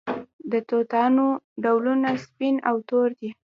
د 0.51 0.53
توتانو 0.69 1.25
ډولونه 1.63 2.09
سپین 2.25 2.55
او 2.69 2.75
تور 2.89 3.09
دي. 3.19 3.29